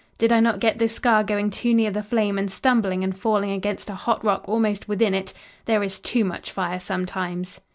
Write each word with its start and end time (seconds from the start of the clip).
Did 0.17 0.31
I 0.31 0.39
not 0.39 0.59
get 0.59 0.79
this 0.79 0.95
scar 0.95 1.23
going 1.23 1.51
too 1.51 1.75
near 1.75 1.91
the 1.91 2.01
flame 2.01 2.39
and 2.39 2.51
stumbling 2.51 3.03
and 3.03 3.15
falling 3.15 3.51
against 3.51 3.87
a 3.87 3.93
hot 3.93 4.23
rock 4.25 4.49
almost 4.49 4.87
within 4.87 5.13
it? 5.13 5.31
There 5.65 5.83
is 5.83 5.99
too 5.99 6.25
much 6.25 6.51
fire 6.51 6.79
sometimes!" 6.79 7.61